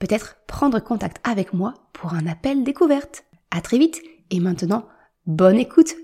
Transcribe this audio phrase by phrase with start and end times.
[0.00, 3.24] peut-être prendre contact avec moi pour un appel découverte.
[3.52, 4.88] À très vite et maintenant,
[5.26, 5.94] bonne écoute.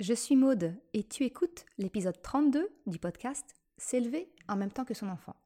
[0.00, 3.44] Je suis Maude et tu écoutes l'épisode 32 du podcast
[3.76, 5.36] S'élever en même temps que son enfant.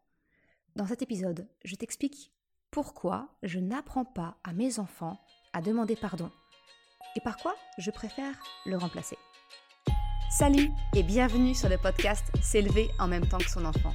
[0.77, 2.33] Dans cet épisode, je t'explique
[2.71, 5.19] pourquoi je n'apprends pas à mes enfants
[5.53, 6.31] à demander pardon
[7.17, 9.19] et par quoi je préfère le remplacer.
[10.31, 13.95] Salut et bienvenue sur le podcast S'élever en même temps que son enfant.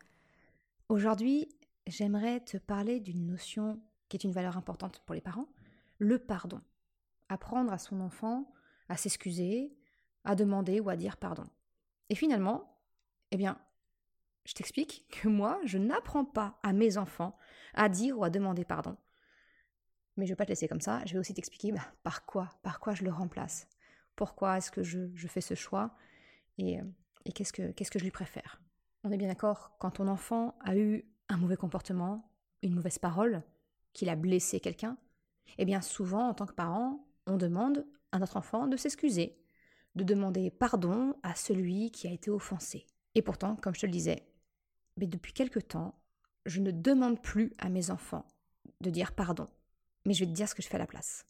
[0.91, 1.47] Aujourd'hui,
[1.87, 5.47] j'aimerais te parler d'une notion qui est une valeur importante pour les parents,
[5.99, 6.59] le pardon.
[7.29, 8.51] Apprendre à son enfant
[8.89, 9.73] à s'excuser,
[10.25, 11.45] à demander ou à dire pardon.
[12.09, 12.77] Et finalement,
[13.31, 13.57] eh bien,
[14.43, 17.37] je t'explique que moi, je n'apprends pas à mes enfants
[17.73, 18.97] à dire ou à demander pardon.
[20.17, 22.25] Mais je ne vais pas te laisser comme ça, je vais aussi t'expliquer bah, par
[22.25, 23.65] quoi, par quoi je le remplace.
[24.17, 25.95] Pourquoi est-ce que je, fais ce choix
[26.57, 26.81] et,
[27.33, 28.61] que, qu'est-ce que je lui préfère.
[29.03, 32.29] On est bien d'accord, quand ton enfant a eu un mauvais comportement,
[32.61, 33.41] une mauvaise parole,
[33.93, 34.95] qu'il a blessé quelqu'un,
[35.57, 39.39] eh bien souvent, en tant que parent, on demande à notre enfant de s'excuser,
[39.95, 42.85] de demander pardon à celui qui a été offensé.
[43.15, 44.27] Et pourtant, comme je te le disais,
[44.97, 45.99] mais depuis quelque temps,
[46.45, 48.27] je ne demande plus à mes enfants
[48.81, 49.47] de dire pardon,
[50.05, 51.25] mais je vais te dire ce que je fais à la place.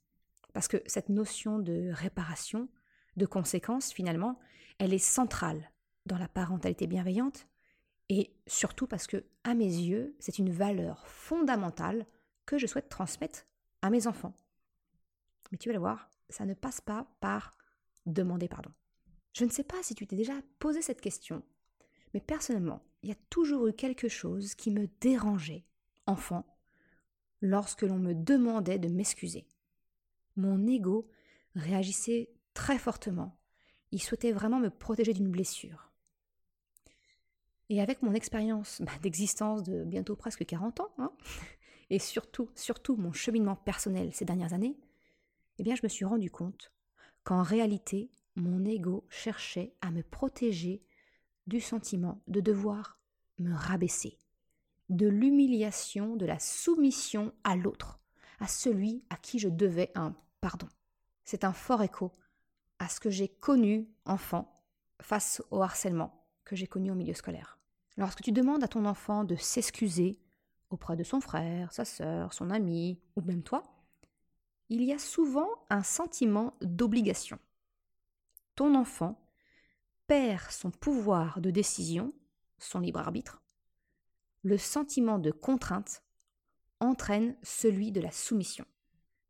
[0.54, 2.68] Parce que cette notion de réparation,
[3.16, 4.40] de conséquence, finalement,
[4.78, 5.72] elle est centrale
[6.06, 7.48] dans la parentalité bienveillante
[8.14, 12.06] et surtout parce que, à mes yeux, c'est une valeur fondamentale
[12.46, 13.46] que je souhaite transmettre
[13.82, 14.36] à mes enfants.
[15.50, 17.58] Mais tu vas le voir, ça ne passe pas par
[18.06, 18.74] demander pardon.
[19.32, 21.42] Je ne sais pas si tu t'es déjà posé cette question,
[22.14, 25.64] mais personnellement, il y a toujours eu quelque chose qui me dérangeait,
[26.06, 26.46] enfant,
[27.40, 29.48] lorsque l'on me demandait de m'excuser.
[30.36, 31.08] Mon ego
[31.56, 33.40] réagissait très fortement.
[33.94, 35.91] Il souhaitait vraiment me protéger d'une blessure.
[37.72, 41.14] Et avec mon expérience bah, d'existence de bientôt presque 40 ans, hein,
[41.90, 44.78] et surtout, surtout mon cheminement personnel ces dernières années,
[45.58, 46.74] eh bien je me suis rendu compte
[47.24, 50.84] qu'en réalité, mon ego cherchait à me protéger
[51.48, 53.00] du sentiment de devoir
[53.40, 54.18] me rabaisser,
[54.90, 58.02] de l'humiliation, de la soumission à l'autre,
[58.42, 60.68] à celui à qui je devais un pardon.
[61.24, 62.12] C'est un fort écho
[62.80, 64.62] à ce que j'ai connu enfant
[65.02, 67.61] face au harcèlement que j'ai connu au milieu scolaire.
[67.98, 70.20] Lorsque tu demandes à ton enfant de s'excuser
[70.70, 73.64] auprès de son frère, sa sœur, son ami ou même toi,
[74.70, 77.38] il y a souvent un sentiment d'obligation.
[78.56, 79.20] Ton enfant
[80.08, 82.14] perd son pouvoir de décision,
[82.58, 83.42] son libre arbitre.
[84.44, 86.04] Le sentiment de contrainte
[86.80, 88.66] entraîne celui de la soumission.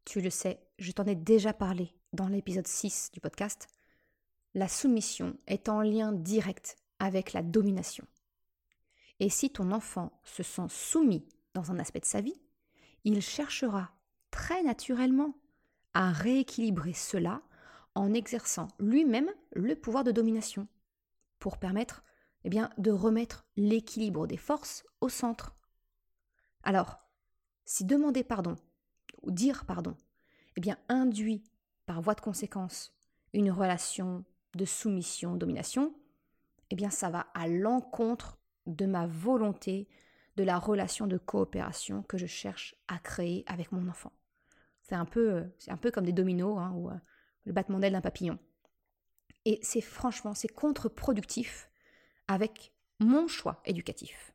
[0.05, 3.67] Tu le sais, je t'en ai déjà parlé dans l'épisode 6 du podcast.
[4.53, 8.05] La soumission est en lien direct avec la domination.
[9.21, 11.23] Et si ton enfant se sent soumis
[11.53, 12.41] dans un aspect de sa vie,
[13.03, 13.91] il cherchera
[14.31, 15.35] très naturellement
[15.93, 17.43] à rééquilibrer cela
[17.93, 20.67] en exerçant lui-même le pouvoir de domination
[21.37, 22.03] pour permettre
[22.45, 25.55] eh bien, de remettre l'équilibre des forces au centre.
[26.63, 26.97] Alors,
[27.63, 28.55] si demander pardon
[29.21, 29.95] ou dire pardon
[30.55, 31.43] eh bien, induit
[31.85, 32.91] par voie de conséquence
[33.33, 34.25] une relation
[34.55, 35.93] de soumission-domination,
[36.71, 39.87] eh bien, ça va à l'encontre de ma volonté,
[40.37, 44.11] de la relation de coopération que je cherche à créer avec mon enfant.
[44.83, 46.95] C'est un peu, c'est un peu comme des dominos hein, ou euh,
[47.45, 48.39] le battement d'aile d'un papillon.
[49.45, 51.69] Et c'est franchement, c'est contre-productif
[52.27, 54.33] avec mon choix éducatif.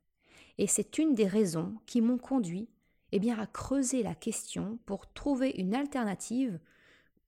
[0.58, 2.68] Et c'est une des raisons qui m'ont conduit
[3.12, 6.58] eh bien, à creuser la question pour trouver une alternative,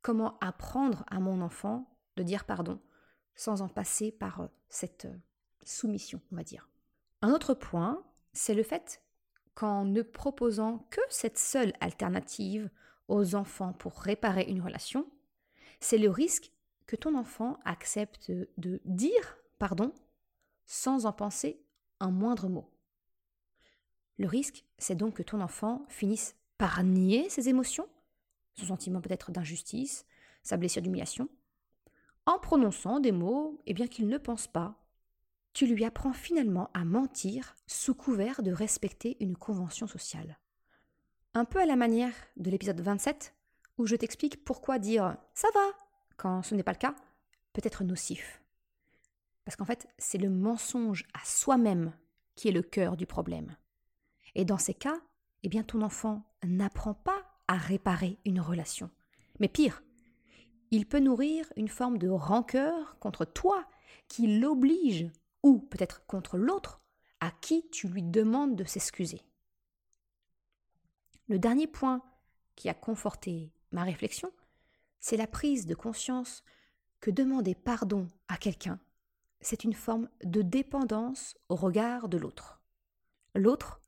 [0.02, 2.80] comment apprendre à mon enfant de dire pardon
[3.36, 5.16] sans en passer par euh, cette euh,
[5.64, 6.68] soumission, on va dire.
[7.22, 9.02] Un autre point, c'est le fait
[9.54, 12.70] qu'en ne proposant que cette seule alternative
[13.08, 15.10] aux enfants pour réparer une relation,
[15.80, 16.52] c'est le risque
[16.86, 19.92] que ton enfant accepte de dire pardon
[20.66, 21.60] sans en penser
[22.00, 22.70] un moindre mot.
[24.18, 27.88] Le risque, c'est donc que ton enfant finisse par nier ses émotions,
[28.54, 30.06] son sentiment peut-être d'injustice,
[30.42, 31.28] sa blessure d'humiliation,
[32.26, 34.76] en prononçant des mots eh qu'il ne pense pas.
[35.58, 40.38] Tu lui apprends finalement à mentir sous couvert de respecter une convention sociale.
[41.34, 43.34] Un peu à la manière de l'épisode 27,
[43.76, 45.66] où je t'explique pourquoi dire ça va
[46.16, 46.94] quand ce n'est pas le cas
[47.52, 48.40] peut être nocif.
[49.44, 51.92] Parce qu'en fait, c'est le mensonge à soi-même
[52.36, 53.56] qui est le cœur du problème.
[54.36, 55.00] Et dans ces cas,
[55.42, 58.90] eh bien ton enfant n'apprend pas à réparer une relation.
[59.40, 59.82] Mais pire,
[60.70, 63.66] il peut nourrir une forme de rancœur contre toi
[64.06, 65.10] qui l'oblige,
[65.48, 66.82] ou peut-être contre l'autre,
[67.20, 69.22] à qui tu lui demandes de s'excuser.
[71.26, 72.02] Le dernier point
[72.54, 74.30] qui a conforté ma réflexion,
[75.00, 76.44] c'est la prise de conscience
[77.00, 78.78] que demander pardon à quelqu'un,
[79.40, 82.60] c'est une forme de dépendance au regard de l'autre.
[83.34, 83.80] L'autre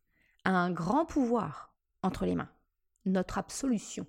[0.44, 2.50] a un grand pouvoir entre les mains,
[3.04, 4.06] notre absolution.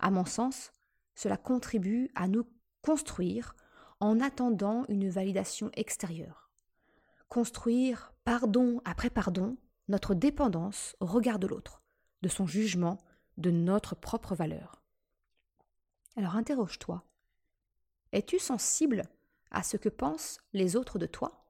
[0.00, 0.72] À mon sens,
[1.14, 2.48] cela contribue à nous
[2.80, 3.54] construire
[4.02, 6.50] en attendant une validation extérieure.
[7.28, 9.56] Construire, pardon après pardon,
[9.86, 11.82] notre dépendance au regard de l'autre,
[12.20, 12.98] de son jugement,
[13.36, 14.82] de notre propre valeur.
[16.16, 17.04] Alors interroge-toi.
[18.10, 19.04] Es-tu sensible
[19.52, 21.46] à ce que pensent les autres de toi?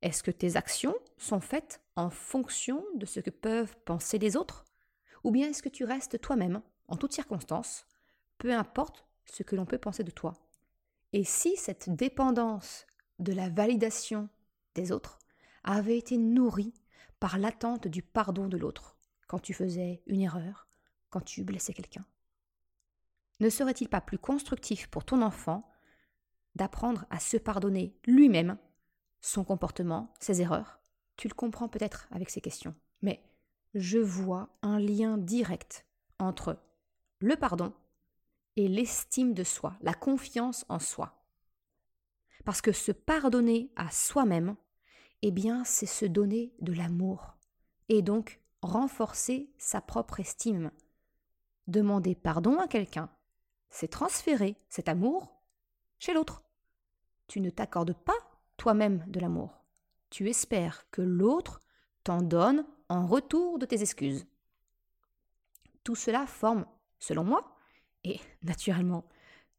[0.00, 4.64] Est-ce que tes actions sont faites en fonction de ce que peuvent penser les autres?
[5.22, 7.84] Ou bien est-ce que tu restes toi-même, en toutes circonstances,
[8.38, 10.32] peu importe ce que l'on peut penser de toi?
[11.12, 12.86] Et si cette dépendance
[13.18, 14.28] de la validation
[14.74, 15.18] des autres
[15.64, 16.74] avait été nourrie
[17.20, 20.66] par l'attente du pardon de l'autre, quand tu faisais une erreur,
[21.10, 22.04] quand tu blessais quelqu'un?
[23.40, 25.70] Ne serait-il pas plus constructif pour ton enfant
[26.54, 28.56] d'apprendre à se pardonner lui-même
[29.20, 30.80] son comportement, ses erreurs?
[31.16, 33.22] Tu le comprends peut-être avec ces questions, mais
[33.74, 35.86] je vois un lien direct
[36.18, 36.58] entre
[37.20, 37.72] le pardon
[38.56, 41.24] et l'estime de soi, la confiance en soi.
[42.44, 44.56] Parce que se pardonner à soi-même,
[45.22, 47.36] eh bien, c'est se donner de l'amour
[47.88, 50.70] et donc renforcer sa propre estime.
[51.68, 53.08] Demander pardon à quelqu'un,
[53.70, 55.40] c'est transférer cet amour
[55.98, 56.44] chez l'autre.
[57.28, 58.18] Tu ne t'accordes pas
[58.56, 59.62] toi-même de l'amour
[60.12, 61.60] tu espères que l'autre
[62.04, 64.26] t'en donne en retour de tes excuses.
[65.84, 66.66] Tout cela forme,
[66.98, 67.56] selon moi,
[68.04, 69.04] et naturellement,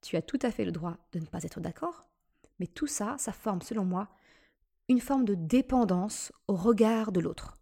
[0.01, 2.05] tu as tout à fait le droit de ne pas être d'accord,
[2.59, 4.09] mais tout ça, ça forme, selon moi,
[4.89, 7.57] une forme de dépendance au regard de l'autre.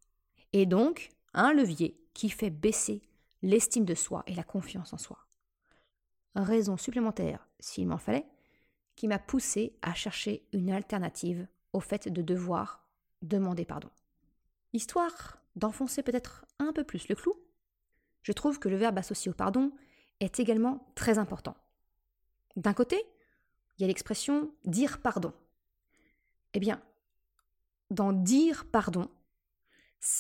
[0.53, 3.01] Et donc, un levier qui fait baisser
[3.41, 5.19] l'estime de soi et la confiance en soi.
[6.35, 8.25] Raison supplémentaire, s'il m'en fallait,
[8.95, 12.85] qui m'a poussé à chercher une alternative au fait de devoir
[13.21, 13.89] demander pardon.
[14.73, 17.33] Histoire d'enfoncer peut-être un peu plus le clou,
[18.23, 19.71] je trouve que le verbe associé au pardon
[20.21, 21.55] est également très important.
[22.55, 23.03] D'un côté,
[23.77, 25.33] il y a l'expression dire pardon.
[26.53, 26.81] Eh bien,
[27.89, 29.09] dans dire pardon,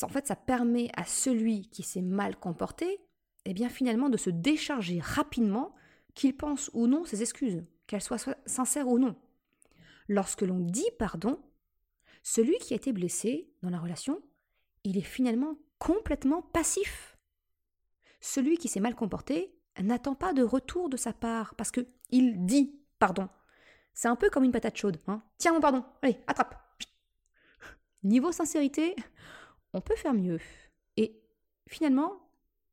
[0.01, 2.99] en fait, ça permet à celui qui s'est mal comporté,
[3.45, 5.73] eh bien, finalement, de se décharger rapidement,
[6.13, 9.15] qu'il pense ou non ses excuses, qu'elles soient sincères ou non.
[10.07, 11.41] Lorsque l'on dit pardon,
[12.21, 14.21] celui qui a été blessé dans la relation,
[14.83, 17.17] il est finalement complètement passif.
[18.19, 22.45] Celui qui s'est mal comporté n'attend pas de retour de sa part parce que il
[22.45, 23.29] dit pardon.
[23.93, 24.99] C'est un peu comme une patate chaude.
[25.07, 25.21] Hein.
[25.37, 26.55] Tiens mon pardon, allez, attrape.
[28.03, 28.95] Niveau sincérité,
[29.73, 30.39] on peut faire mieux.
[30.97, 31.21] Et
[31.67, 32.13] finalement,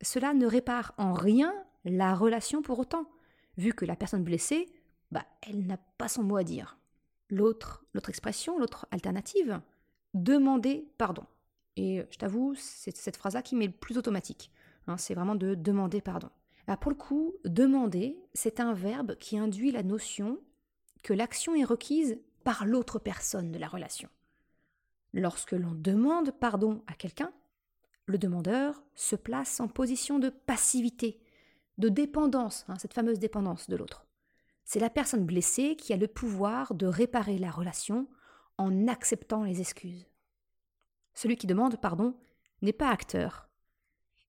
[0.00, 1.52] cela ne répare en rien
[1.84, 3.10] la relation pour autant,
[3.56, 4.68] vu que la personne blessée,
[5.10, 6.78] bah, elle n'a pas son mot à dire.
[7.30, 9.60] L'autre, l'autre expression, l'autre alternative,
[10.14, 11.24] demander pardon.
[11.76, 14.50] Et je t'avoue, c'est cette phrase-là qui m'est le plus automatique.
[14.86, 16.30] Hein, c'est vraiment de demander pardon.
[16.68, 20.38] Là, pour le coup, demander, c'est un verbe qui induit la notion
[21.02, 24.10] que l'action est requise par l'autre personne de la relation.
[25.14, 27.32] Lorsque l'on demande pardon à quelqu'un,
[28.04, 31.22] le demandeur se place en position de passivité,
[31.78, 34.06] de dépendance, hein, cette fameuse dépendance de l'autre.
[34.64, 38.06] C'est la personne blessée qui a le pouvoir de réparer la relation
[38.58, 40.06] en acceptant les excuses.
[41.14, 42.14] Celui qui demande pardon
[42.60, 43.47] n'est pas acteur.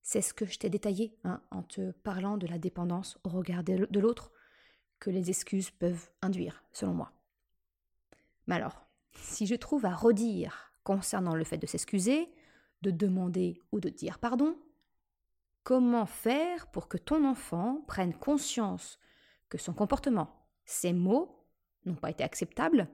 [0.02, 3.64] C'est ce que je t'ai détaillé hein, en te parlant de la dépendance au regard
[3.64, 4.32] de l'autre
[5.00, 7.12] que les excuses peuvent induire, selon moi.
[8.48, 12.28] Mais alors, si je trouve à redire concernant le fait de s'excuser,
[12.82, 14.58] de demander ou de dire pardon,
[15.64, 18.98] comment faire pour que ton enfant prenne conscience
[19.50, 21.46] que son comportement, ses mots
[21.86, 22.88] n'ont pas été acceptables,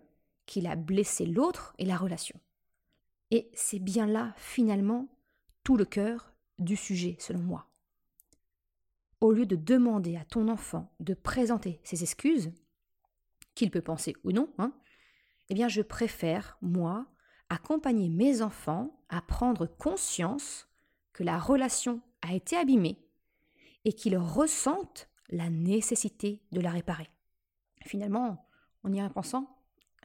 [0.46, 2.40] qu'il a blessé l'autre et la relation?
[3.32, 5.08] Et c'est bien là, finalement,
[5.64, 7.68] tout le cœur du sujet, selon moi.
[9.22, 12.52] Au lieu de demander à ton enfant de présenter ses excuses,
[13.56, 14.74] qu'il peut penser ou non, hein,
[15.50, 17.08] eh bien je préfère, moi,
[17.50, 20.68] accompagner mes enfants à prendre conscience
[21.14, 23.00] que la relation a été abîmée
[23.86, 27.10] et qu'ils ressentent la nécessité de la réparer.
[27.86, 28.48] Finalement,
[28.84, 29.58] en y repensant,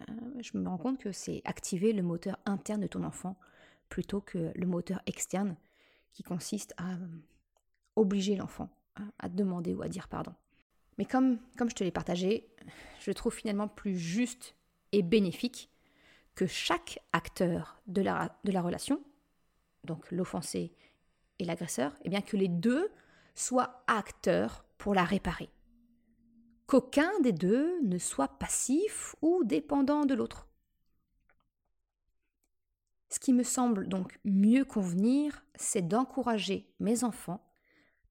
[0.02, 3.36] euh, je me rends compte que c'est activer le moteur interne de ton enfant
[3.88, 5.56] plutôt que le moteur externe
[6.12, 7.06] qui consiste à euh,
[7.96, 8.70] obliger l'enfant
[9.18, 10.34] à demander ou à dire pardon.
[10.98, 12.46] Mais comme, je te l'ai partagé,
[13.00, 14.54] je trouve finalement plus juste
[14.92, 15.70] et bénéfique
[16.34, 19.00] que chaque acteur de la, de la relation,
[19.84, 20.72] donc l'offensé
[21.38, 22.90] et l'agresseur, et eh bien que les deux
[23.34, 25.48] soient acteurs pour la réparer.
[26.66, 30.46] Qu'aucun des deux ne soit passif ou dépendant de l'autre.
[33.10, 37.44] Ce qui me semble donc mieux convenir, c'est d'encourager mes enfants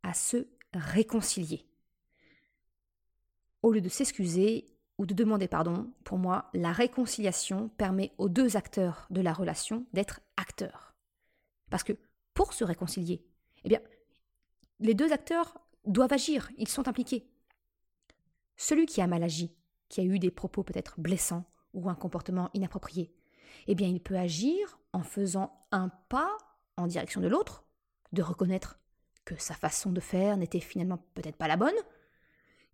[0.04, 1.66] à se réconcilier.
[3.64, 4.66] Au lieu de s'excuser
[4.98, 9.86] ou de demander pardon, pour moi, la réconciliation permet aux deux acteurs de la relation
[9.94, 10.94] d'être acteurs.
[11.70, 11.94] Parce que
[12.34, 13.26] pour se réconcilier,
[13.64, 13.82] eh bien,
[14.82, 17.26] les deux acteurs doivent agir, ils sont impliqués.
[18.58, 19.56] Celui qui a mal agi,
[19.88, 23.14] qui a eu des propos peut-être blessants ou un comportement inapproprié,
[23.68, 26.38] eh bien, il peut agir en faisant un pas
[26.78, 27.66] en direction de l'autre,
[28.12, 28.80] de reconnaître
[29.26, 31.76] que sa façon de faire n'était finalement peut-être pas la bonne,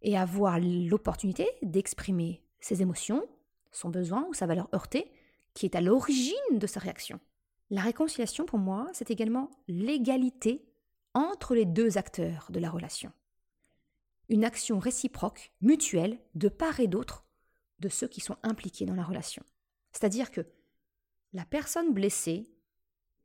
[0.02, 3.28] et avoir l'opportunité d'exprimer ses émotions,
[3.72, 5.12] son besoin ou sa valeur heurtée,
[5.54, 7.20] qui est à l'origine de sa réaction.
[7.72, 10.66] La réconciliation, pour moi, c'est également l'égalité
[11.14, 13.12] entre les deux acteurs de la relation.
[14.30, 17.26] Une action réciproque, mutuelle, de part et d'autre,
[17.80, 19.44] de ceux qui sont impliqués dans la relation.
[19.92, 20.46] C'est-à-dire que
[21.36, 22.50] la personne blessée,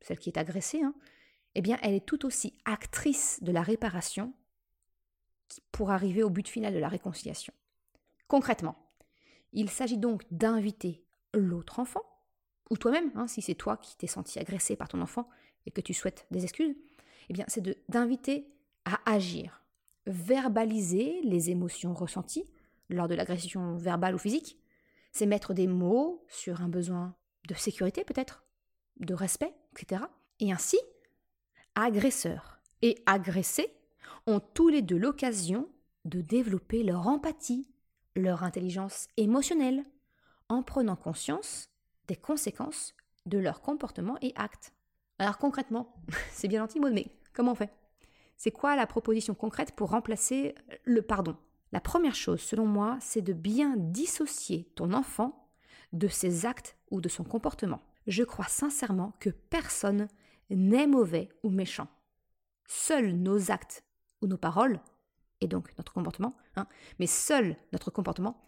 [0.01, 0.93] celle qui est agressée, hein,
[1.55, 4.33] eh bien, elle est tout aussi actrice de la réparation
[5.71, 7.53] pour arriver au but final de la réconciliation.
[8.27, 8.77] Concrètement,
[9.53, 12.03] il s'agit donc d'inviter l'autre enfant,
[12.69, 15.29] ou toi-même, hein, si c'est toi qui t'es senti agressé par ton enfant
[15.65, 16.75] et que tu souhaites des excuses,
[17.29, 18.47] eh bien, c'est d'inviter
[18.83, 19.63] à agir,
[20.05, 22.45] verbaliser les émotions ressenties
[22.89, 24.57] lors de l'agression verbale ou physique,
[25.13, 27.15] c'est mettre des mots sur un besoin
[27.47, 28.43] de sécurité peut-être,
[28.99, 30.03] de respect, etc.
[30.39, 30.77] Et ainsi,
[31.75, 33.73] agresseur et agressé
[34.27, 35.67] ont tous les deux l'occasion
[36.05, 37.67] de développer leur empathie,
[38.15, 39.85] leur intelligence émotionnelle,
[40.49, 41.69] en prenant conscience
[42.07, 42.93] des conséquences
[43.25, 44.73] de leur comportement et actes.
[45.19, 45.95] Alors concrètement,
[46.31, 47.71] c'est bien anti-mode, mais comment on fait?
[48.35, 51.37] C'est quoi la proposition concrète pour remplacer le pardon?
[51.71, 55.40] La première chose, selon moi, c'est de bien dissocier ton enfant
[55.93, 57.81] de ses actes ou de son comportement.
[58.07, 60.07] Je crois sincèrement que personne
[60.49, 61.87] n'est mauvais ou méchant.
[62.65, 63.83] Seuls nos actes
[64.21, 64.79] ou nos paroles,
[65.41, 66.67] et donc notre comportement, hein,
[66.99, 68.41] mais seul notre comportement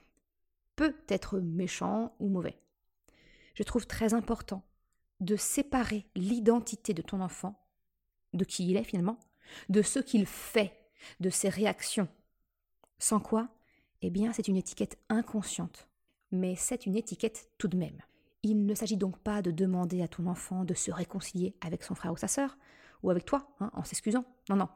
[0.75, 2.59] peut être méchant ou mauvais.
[3.55, 4.63] Je trouve très important
[5.19, 7.67] de séparer l'identité de ton enfant,
[8.33, 9.19] de qui il est finalement,
[9.69, 12.07] de ce qu'il fait, de ses réactions.
[12.97, 13.49] Sans quoi,
[14.01, 15.87] eh bien, c'est une étiquette inconsciente,
[16.33, 18.01] mais c'est une étiquette tout de même.
[18.43, 21.95] Il ne s'agit donc pas de demander à ton enfant de se réconcilier avec son
[21.95, 22.57] frère ou sa sœur,
[23.01, 24.25] ou avec toi, hein, en s'excusant.
[24.49, 24.67] Non, non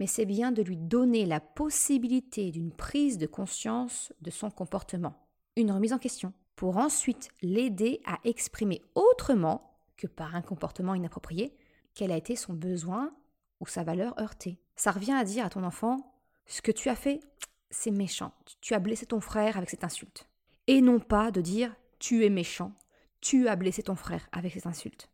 [0.00, 5.14] mais c'est bien de lui donner la possibilité d'une prise de conscience de son comportement,
[5.56, 11.54] une remise en question, pour ensuite l'aider à exprimer autrement que par un comportement inapproprié
[11.92, 13.14] quel a été son besoin
[13.60, 14.58] ou sa valeur heurtée.
[14.74, 16.14] Ça revient à dire à ton enfant,
[16.46, 17.20] ce que tu as fait,
[17.68, 20.29] c'est méchant, tu as blessé ton frère avec cette insulte.
[20.66, 22.72] Et non pas de dire, tu es méchant,
[23.20, 25.10] tu as blessé ton frère avec cette insulte.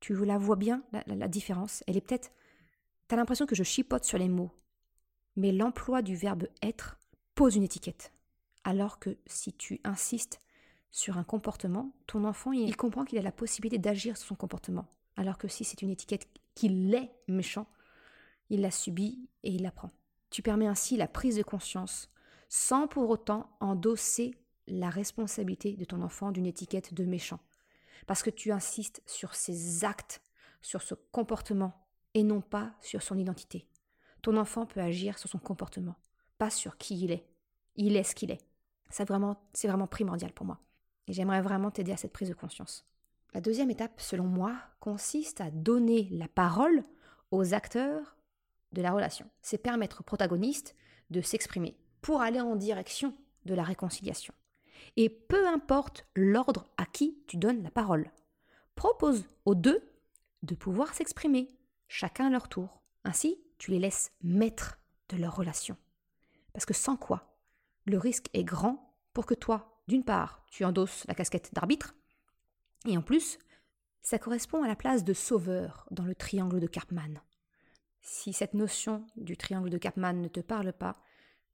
[0.00, 1.82] Tu la vois bien, la, différence?
[1.86, 2.30] Elle est peut-être
[3.08, 4.52] T'as l'impression que je chipote sur les mots.
[5.36, 6.98] Mais l'emploi du verbe être
[7.34, 8.12] pose une étiquette.
[8.64, 10.40] Alors que si tu insistes
[10.90, 14.86] sur un comportement, ton enfant, il comprend qu'il a la possibilité d'agir sur son comportement.
[15.16, 17.66] Alors que si c'est une étiquette qu'il est méchant,
[18.50, 19.90] il la subit et il l'apprend.
[20.30, 22.10] Tu permets ainsi la prise de conscience
[22.48, 24.34] sans pour autant endosser
[24.66, 27.40] la responsabilité de ton enfant d'une étiquette de méchant.
[28.06, 30.22] Parce que tu insistes sur ses actes,
[30.62, 33.66] sur ce comportement et non pas sur son identité.
[34.22, 35.96] Ton enfant peut agir sur son comportement,
[36.38, 37.26] pas sur qui il est.
[37.76, 38.44] Il est ce qu'il est.
[38.90, 40.58] C'est vraiment, c'est vraiment primordial pour moi.
[41.06, 42.86] Et j'aimerais vraiment t'aider à cette prise de conscience.
[43.34, 46.82] La deuxième étape, selon moi, consiste à donner la parole
[47.30, 48.16] aux acteurs
[48.72, 49.26] de la relation.
[49.42, 50.74] C'est permettre au protagoniste
[51.10, 53.14] de s'exprimer pour aller en direction
[53.44, 54.34] de la réconciliation.
[54.96, 58.10] Et peu importe l'ordre à qui tu donnes la parole,
[58.74, 59.82] propose aux deux
[60.42, 61.48] de pouvoir s'exprimer,
[61.88, 62.82] chacun à leur tour.
[63.04, 64.78] Ainsi, tu les laisses maîtres
[65.08, 65.76] de leur relation.
[66.52, 67.36] Parce que sans quoi,
[67.86, 71.94] le risque est grand pour que toi, d'une part, tu endosses la casquette d'arbitre,
[72.86, 73.38] et en plus,
[74.02, 77.20] ça correspond à la place de sauveur dans le triangle de Karpman.
[78.00, 80.96] Si cette notion du triangle de Karpman ne te parle pas,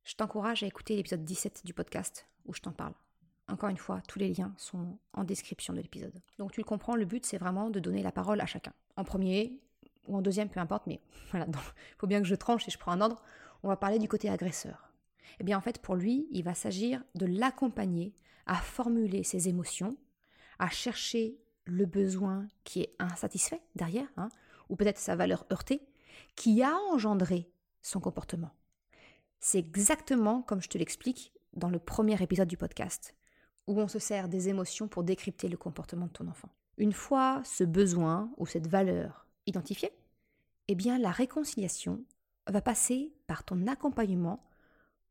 [0.05, 2.93] je t'encourage à écouter l'épisode 17 du podcast où je t'en parle.
[3.49, 6.21] Encore une fois, tous les liens sont en description de l'épisode.
[6.39, 8.73] Donc tu le comprends, le but c'est vraiment de donner la parole à chacun.
[8.97, 9.61] En premier
[10.07, 12.79] ou en deuxième, peu importe, mais voilà, il faut bien que je tranche et je
[12.79, 13.23] prends un ordre.
[13.63, 14.93] On va parler du côté agresseur.
[15.41, 18.15] Eh bien en fait, pour lui, il va s'agir de l'accompagner
[18.47, 19.97] à formuler ses émotions,
[20.59, 24.29] à chercher le besoin qui est insatisfait derrière, hein,
[24.69, 25.81] ou peut-être sa valeur heurtée,
[26.37, 28.51] qui a engendré son comportement.
[29.47, 33.15] C'est exactement comme je te l'explique dans le premier épisode du podcast,
[33.67, 36.49] où on se sert des émotions pour décrypter le comportement de ton enfant.
[36.79, 39.93] Une fois ce besoin ou cette valeur identifiée,
[40.69, 42.03] eh bien la réconciliation
[42.47, 44.49] va passer par ton accompagnement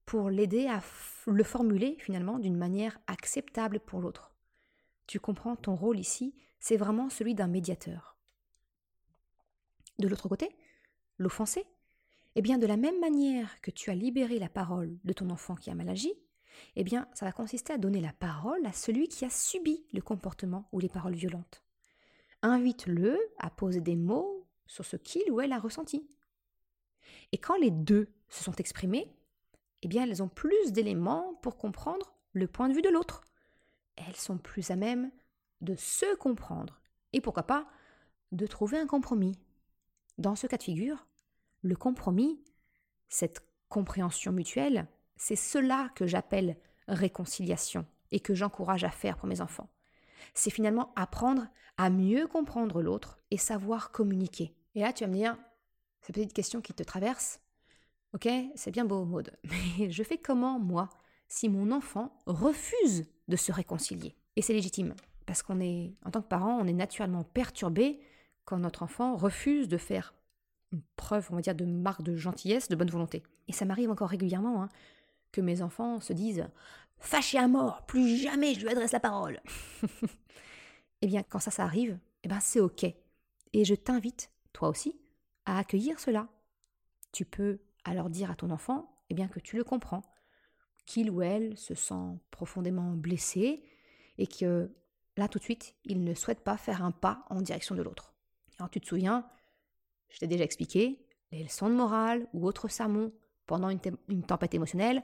[0.04, 0.82] pour l'aider à
[1.28, 4.34] le formuler finalement d'une manière acceptable pour l'autre.
[5.06, 8.18] Tu comprends ton rôle ici, c'est vraiment celui d'un médiateur.
[10.00, 10.56] De l'autre côté,
[11.20, 11.68] l'offensé,
[12.36, 15.56] eh bien de la même manière que tu as libéré la parole de ton enfant
[15.56, 16.14] qui a mal agi,
[16.76, 20.02] eh bien ça va consister à donner la parole à celui qui a subi le
[20.02, 21.64] comportement ou les paroles violentes.
[22.42, 26.08] Invite-le à poser des mots sur ce qu'il ou elle a ressenti.
[27.32, 29.14] Et quand les deux se sont exprimés,
[29.82, 33.24] eh bien elles ont plus d'éléments pour comprendre le point de vue de l'autre.
[33.96, 35.12] Elles sont plus à même
[35.62, 36.82] de se comprendre
[37.14, 37.68] et pourquoi pas
[38.32, 39.38] de trouver un compromis.
[40.18, 41.08] Dans ce cas de figure,
[41.64, 42.40] le compromis,
[43.10, 49.42] cette compréhension mutuelle, c'est cela que j'appelle réconciliation et que j'encourage à faire pour mes
[49.42, 49.70] enfants.
[50.34, 54.56] C'est finalement apprendre à mieux comprendre l'autre et savoir communiquer.
[54.76, 55.38] Et là, tu vas me dire,
[56.02, 57.40] cette petite question qui te traverse,
[58.14, 59.32] ok, c'est bien beau, Maude,
[59.80, 60.90] mais je fais comment, moi,
[61.28, 64.16] si mon enfant refuse de se réconcilier?
[64.36, 64.94] Et c'est légitime,
[65.26, 68.02] parce qu'on est, en tant que parent, on est naturellement perturbé
[68.46, 70.14] quand notre enfant refuse de faire
[70.74, 73.24] une preuve, on va dire, de marque de gentillesse, de bonne volonté.
[73.48, 74.70] Et ça m'arrive encore régulièrement, hein,
[75.32, 76.48] que mes enfants se disent
[77.00, 79.42] Fâché à mort, plus jamais je lui adresse la parole.
[81.02, 82.84] eh bien, quand ça, ça arrive, eh ben, c'est OK.
[82.84, 85.00] Et je t'invite, toi aussi,
[85.46, 86.28] à accueillir cela.
[87.12, 90.02] Tu peux alors dire à ton enfant eh bien, que tu le comprends,
[90.86, 93.64] qu'il ou elle se sent profondément blessé
[94.18, 94.72] et que
[95.18, 98.14] là, tout de suite, il ne souhaite pas faire un pas en direction de l'autre.
[98.58, 99.28] Alors, tu te souviens,
[100.14, 101.00] je t'ai déjà expliqué,
[101.32, 103.12] les leçons de morale ou autres sermons
[103.48, 105.04] pendant une, une tempête émotionnelle,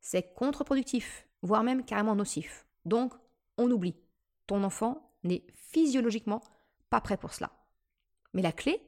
[0.00, 2.66] c'est contre-productif, voire même carrément nocif.
[2.86, 3.12] Donc,
[3.58, 3.96] on oublie.
[4.46, 6.40] Ton enfant n'est physiologiquement
[6.88, 7.52] pas prêt pour cela.
[8.32, 8.80] Mais la clé,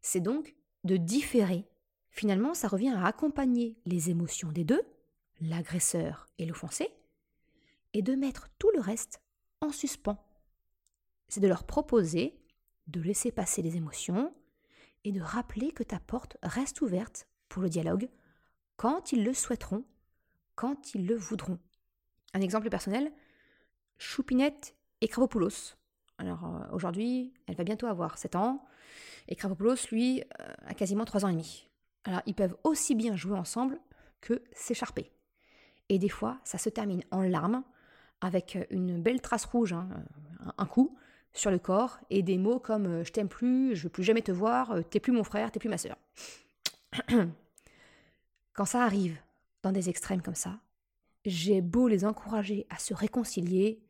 [0.00, 1.68] c'est donc de différer.
[2.10, 4.82] Finalement, ça revient à accompagner les émotions des deux,
[5.40, 6.88] l'agresseur et l'offensé,
[7.92, 9.22] et de mettre tout le reste
[9.60, 10.18] en suspens.
[11.28, 12.42] C'est de leur proposer
[12.88, 14.34] de laisser passer les émotions
[15.04, 18.08] et de rappeler que ta porte reste ouverte pour le dialogue
[18.76, 19.84] quand ils le souhaiteront
[20.54, 21.58] quand ils le voudront.
[22.34, 23.12] Un exemple personnel,
[23.98, 25.76] Choupinette et Kravopoulos.
[26.18, 28.64] Alors euh, aujourd'hui, elle va bientôt avoir 7 ans,
[29.28, 31.68] et Kravopoulos, lui, euh, a quasiment 3 ans et demi.
[32.04, 33.80] Alors ils peuvent aussi bien jouer ensemble
[34.20, 35.10] que s'écharper.
[35.88, 37.64] Et des fois, ça se termine en larmes,
[38.20, 39.88] avec une belle trace rouge, hein,
[40.56, 40.96] un coup,
[41.34, 44.22] sur le corps, et des mots comme euh, je t'aime plus, je veux plus jamais
[44.22, 45.96] te voir, t'es plus mon frère, t'es plus ma sœur.
[48.52, 49.18] Quand ça arrive
[49.62, 50.60] dans des extrêmes comme ça.
[51.24, 53.80] J'ai beau les encourager à se réconcilier,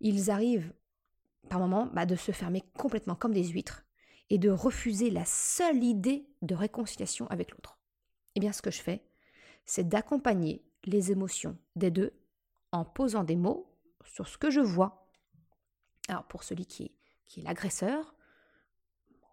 [0.00, 0.72] ils arrivent
[1.48, 3.84] par moments bah, de se fermer complètement comme des huîtres
[4.30, 7.78] et de refuser la seule idée de réconciliation avec l'autre.
[8.34, 9.04] Eh bien, ce que je fais,
[9.66, 12.12] c'est d'accompagner les émotions des deux
[12.72, 13.70] en posant des mots
[14.04, 15.03] sur ce que je vois.
[16.08, 16.84] Alors, pour celui qui
[17.36, 18.14] est, l'agresseur,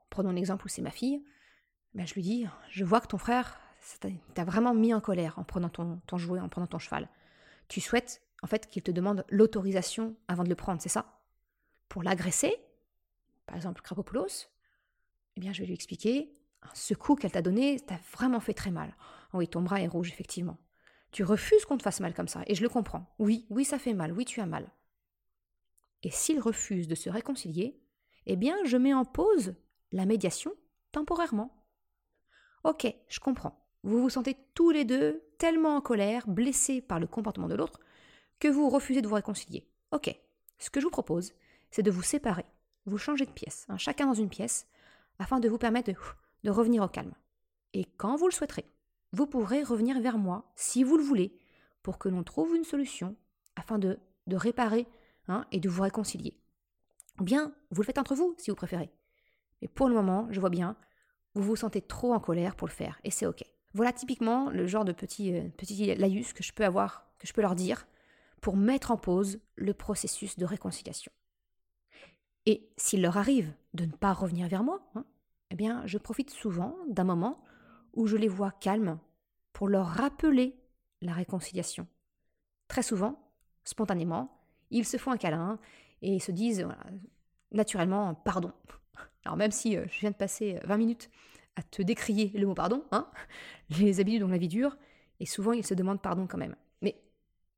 [0.09, 1.23] prenons l'exemple où c'est ma fille,
[1.93, 3.59] ben je lui dis, je vois que ton frère,
[4.33, 7.09] t'a vraiment mis en colère en prenant ton, jouet, en prenant ton cheval.
[7.67, 11.19] Tu souhaites en fait qu'il te demande l'autorisation avant de le prendre, c'est ça?
[11.89, 12.55] Pour l'agresser,
[13.45, 14.47] par exemple Krapopoulos,
[15.35, 16.33] eh bien je vais lui expliquer,
[16.73, 18.95] ce coup qu'elle t'a donné t'a vraiment fait très mal.
[19.33, 20.57] Oh oui, ton bras est rouge, effectivement.
[21.11, 23.13] Tu refuses qu'on te fasse mal comme ça, et je le comprends.
[23.19, 24.69] Oui, oui, ça fait mal, oui, tu as mal.
[26.03, 27.79] Et s'il refuse de se réconcilier,
[28.25, 29.55] eh bien je mets en pause
[29.91, 30.53] la médiation
[30.91, 31.65] temporairement
[32.63, 33.57] Ok, je comprends.
[33.83, 37.79] Vous vous sentez tous les deux tellement en colère, blessés par le comportement de l'autre,
[38.39, 39.67] que vous refusez de vous réconcilier.
[39.91, 40.15] Ok,
[40.59, 41.33] ce que je vous propose,
[41.71, 42.45] c'est de vous séparer,
[42.85, 44.67] vous changer de pièce, hein, chacun dans une pièce,
[45.17, 45.91] afin de vous permettre
[46.43, 47.13] de, revenir au calme.
[47.73, 48.65] Et quand vous le souhaiterez,
[49.11, 51.35] vous pourrez revenir vers moi, si vous le voulez,
[51.81, 53.15] pour que l'on trouve une solution,
[53.55, 53.97] afin de
[54.29, 54.85] réparer
[55.27, 56.37] hein, et de vous réconcilier.
[57.19, 58.91] Ou bien, vous le faites entre vous, si vous préférez.
[59.61, 60.75] Mais pour le moment, je vois bien,
[61.35, 63.43] vous vous sentez trop en colère pour le faire, et c'est ok.
[63.73, 67.41] Voilà typiquement le genre de petit, euh, laïus que je peux avoir, que je peux
[67.41, 67.87] leur dire,
[68.41, 71.11] pour mettre en pause le processus de réconciliation.
[72.45, 75.05] Et s'il leur arrive de ne pas revenir vers moi, hein,
[75.51, 77.43] eh bien, je profite souvent d'un moment
[77.93, 78.99] où je les vois calmes
[79.53, 80.59] pour leur rappeler
[81.01, 81.87] la réconciliation.
[82.67, 83.31] Très souvent,
[83.63, 84.40] spontanément,
[84.71, 85.59] ils se font un câlin
[86.01, 86.67] et se disent
[87.51, 88.51] naturellement pardon.
[89.25, 91.09] Alors même si euh, je viens de passer 20 minutes
[91.55, 93.09] à te décrier le mot pardon, hein,
[93.79, 94.77] les habitudes dans la vie dure,
[95.19, 96.55] et souvent ils se demandent pardon quand même.
[96.81, 97.01] Mais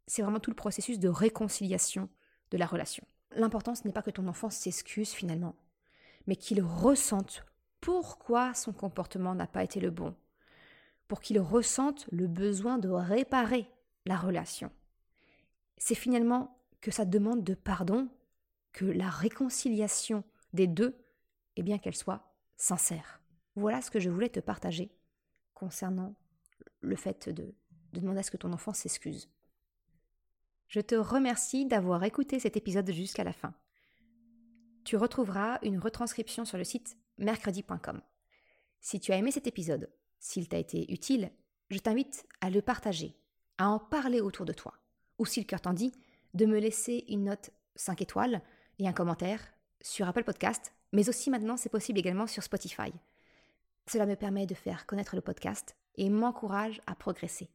[0.07, 2.09] c'est vraiment tout le processus de réconciliation
[2.51, 3.05] de la relation.
[3.35, 5.55] L'important, ce n'est pas que ton enfant s'excuse finalement,
[6.27, 7.45] mais qu'il ressente
[7.81, 10.15] pourquoi son comportement n'a pas été le bon,
[11.07, 13.67] pour qu'il ressente le besoin de réparer
[14.05, 14.71] la relation.
[15.77, 18.09] C'est finalement que ça demande de pardon,
[18.73, 21.01] que la réconciliation des deux,
[21.55, 23.21] eh bien qu'elle soit sincère.
[23.55, 24.91] Voilà ce que je voulais te partager
[25.53, 26.13] concernant
[26.81, 27.55] le fait de,
[27.93, 29.29] de demander à ce que ton enfant s'excuse.
[30.67, 33.53] Je te remercie d'avoir écouté cet épisode jusqu'à la fin.
[34.83, 38.01] Tu retrouveras une retranscription sur le site mercredi.com.
[38.81, 41.31] Si tu as aimé cet épisode, s'il t'a été utile,
[41.69, 43.15] je t'invite à le partager,
[43.57, 44.73] à en parler autour de toi,
[45.17, 45.93] ou si le cœur t'en dit,
[46.33, 48.41] de me laisser une note 5 étoiles
[48.79, 49.39] et un commentaire
[49.81, 52.91] sur Apple Podcast, mais aussi maintenant c'est possible également sur Spotify.
[53.87, 57.49] Cela me permet de faire connaître le podcast et m'encourage à progresser.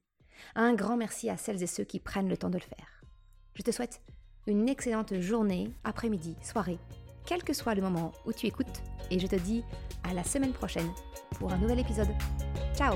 [0.54, 3.02] Un grand merci à celles et ceux qui prennent le temps de le faire.
[3.54, 4.02] Je te souhaite
[4.46, 6.78] une excellente journée, après-midi, soirée,
[7.26, 9.62] quel que soit le moment où tu écoutes, et je te dis
[10.04, 10.90] à la semaine prochaine
[11.38, 12.08] pour un nouvel épisode.
[12.74, 12.94] Ciao